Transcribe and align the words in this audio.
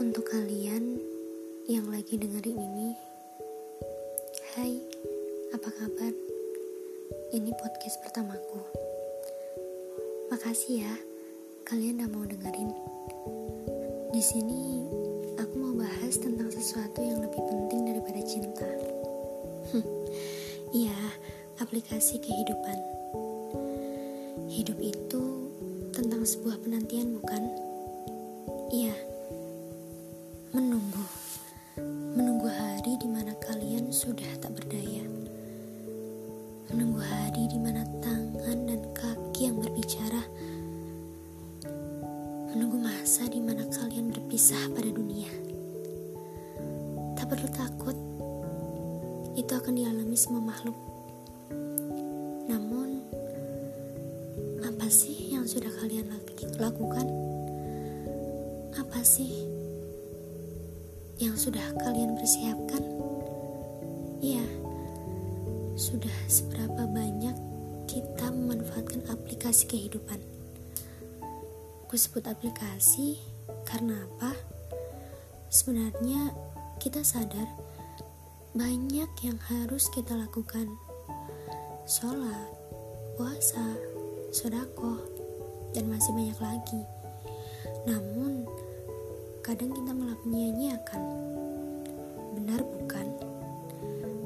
Untuk 0.00 0.32
kalian 0.32 0.96
yang 1.68 1.84
lagi 1.92 2.16
dengerin 2.16 2.56
ini, 2.56 2.96
hai, 4.56 4.80
apa 5.52 5.68
kabar? 5.68 6.08
Ini 7.36 7.52
podcast 7.60 8.00
pertamaku. 8.00 8.64
Makasih 10.32 10.88
ya, 10.88 10.94
kalian 11.68 12.00
udah 12.00 12.08
mau 12.16 12.24
dengerin. 12.24 12.72
Di 14.16 14.24
sini 14.24 14.88
aku 15.36 15.52
mau 15.60 15.76
bahas 15.76 16.16
tentang 16.16 16.48
sesuatu 16.48 17.04
yang 17.04 17.20
lebih 17.20 17.44
penting 17.44 17.84
daripada 17.84 18.24
cinta. 18.24 18.72
Hmm, 19.68 19.84
iya, 20.72 20.96
aplikasi 21.60 22.16
kehidupan. 22.24 22.78
Hidup 24.48 24.80
itu 24.80 25.52
tentang 25.92 26.24
sebuah 26.24 26.56
penantian, 26.64 27.20
bukan? 27.20 27.52
Iya. 28.72 29.09
Sudah 33.90 34.38
tak 34.38 34.54
berdaya 34.54 35.02
menunggu 36.70 37.02
hari 37.02 37.50
di 37.50 37.58
mana 37.58 37.82
tangan 37.98 38.70
dan 38.70 38.78
kaki 38.94 39.50
yang 39.50 39.58
berbicara, 39.58 40.22
menunggu 42.54 42.78
masa 42.78 43.26
di 43.26 43.42
mana 43.42 43.66
kalian 43.66 44.14
berpisah 44.14 44.70
pada 44.70 44.86
dunia. 44.94 45.26
Tak 47.18 47.34
perlu 47.34 47.50
takut, 47.50 47.98
itu 49.34 49.50
akan 49.50 49.74
dialami 49.74 50.14
semua 50.14 50.38
makhluk. 50.38 50.78
Namun, 52.46 53.02
apa 54.62 54.86
sih 54.86 55.34
yang 55.34 55.50
sudah 55.50 55.74
kalian 55.82 56.14
lakukan? 56.62 57.10
Apa 58.78 59.02
sih 59.02 59.50
yang 61.18 61.34
sudah 61.34 61.74
kalian 61.82 62.14
persiapkan? 62.14 63.09
Iya 64.20 64.44
sudah 65.80 66.12
seberapa 66.28 66.84
banyak 66.84 67.32
kita 67.88 68.28
memanfaatkan 68.28 69.00
aplikasi 69.08 69.64
kehidupan. 69.64 70.20
Ku 71.88 71.96
sebut 71.96 72.28
aplikasi 72.28 73.16
karena 73.64 73.96
apa? 73.96 74.36
Sebenarnya 75.48 76.36
kita 76.76 77.00
sadar 77.00 77.48
banyak 78.52 79.08
yang 79.24 79.38
harus 79.48 79.88
kita 79.88 80.12
lakukan. 80.14 80.68
Sholat, 81.88 82.52
puasa, 83.16 83.74
sodako, 84.30 85.00
dan 85.72 85.88
masih 85.88 86.12
banyak 86.14 86.38
lagi. 86.38 86.82
Namun, 87.88 88.44
kadang 89.42 89.72
kita 89.74 89.90
malah 89.96 90.20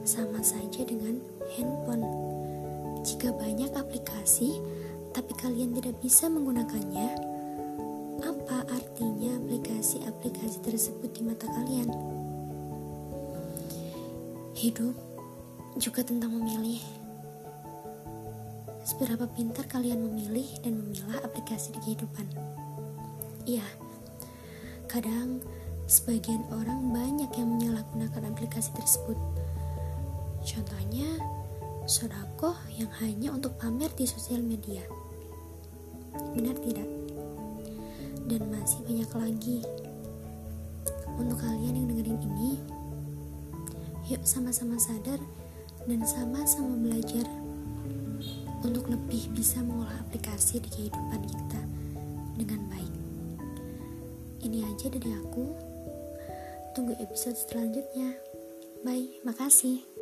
Sama 0.05 0.45
saja 0.45 0.85
dengan 0.85 1.17
handphone. 1.57 2.05
Jika 3.01 3.33
banyak 3.33 3.73
aplikasi, 3.73 4.61
tapi 5.17 5.33
kalian 5.41 5.73
tidak 5.81 5.97
bisa 6.05 6.29
menggunakannya, 6.29 7.09
apa 8.21 8.69
artinya 8.69 9.33
aplikasi-aplikasi 9.41 10.61
tersebut 10.61 11.09
di 11.09 11.25
mata 11.25 11.49
kalian? 11.49 11.89
Hidup 14.53 14.93
juga 15.81 16.05
tentang 16.05 16.37
memilih. 16.37 16.85
Seberapa 18.85 19.25
pintar 19.33 19.65
kalian 19.73 20.05
memilih 20.05 20.45
dan 20.61 20.85
memilah 20.85 21.25
aplikasi 21.25 21.73
di 21.73 21.81
kehidupan? 21.81 22.29
Iya, 23.49 23.65
kadang 24.85 25.41
sebagian 25.89 26.45
orang 26.53 26.93
banyak 26.93 27.33
yang 27.41 27.49
menyalahgunakan 27.57 28.29
aplikasi 28.29 28.69
tersebut. 28.77 29.44
Contohnya, 30.55 31.19
sodakoh 31.91 32.55
yang 32.79 32.89
hanya 33.03 33.35
untuk 33.35 33.59
pamer 33.59 33.91
di 33.99 34.07
sosial 34.07 34.39
media. 34.39 34.87
Benar 36.39 36.55
tidak? 36.63 36.89
Dan 38.31 38.47
masih 38.55 38.81
banyak 38.87 39.11
lagi. 39.11 39.59
Untuk 41.19 41.43
kalian 41.43 41.75
yang 41.75 41.87
dengerin 41.91 42.23
ini, 42.23 42.53
yuk 44.07 44.23
sama-sama 44.23 44.79
sadar 44.79 45.19
dan 45.85 46.01
sama-sama 46.07 46.79
belajar 46.79 47.27
untuk 48.65 48.89
lebih 48.89 49.29
bisa 49.37 49.61
mengolah 49.61 49.95
aplikasi 50.09 50.63
di 50.63 50.69
kehidupan 50.73 51.21
kita 51.29 51.61
dengan 52.41 52.61
baik. 52.73 52.95
Ini 54.41 54.65
aja 54.65 54.87
dari 54.89 55.11
aku. 55.13 55.45
Tunggu 56.73 56.97
episode 56.99 57.37
selanjutnya. 57.39 58.17
Bye, 58.83 59.21
makasih. 59.23 59.94